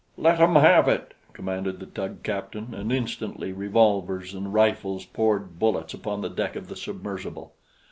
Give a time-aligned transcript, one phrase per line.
[0.17, 5.93] "Let 'em have it!" commanded the tug captain, and instantly revolvers and rifles poured bullets
[5.93, 7.53] upon the deck of the submersible.